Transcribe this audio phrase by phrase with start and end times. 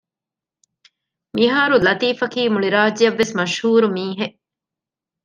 [1.35, 4.35] މިހާރު ލަތީފަކީ މުޅި ރާއްޖެއަށްވެސް މަޝްހޫރު މީހެއް